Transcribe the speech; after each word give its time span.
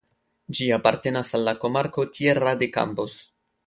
Ĝi 0.59 0.69
apartenas 0.77 1.35
al 1.41 1.47
la 1.51 1.55
komarko 1.67 2.09
"Tierra 2.19 2.59
de 2.65 2.75
Campos". 2.81 3.19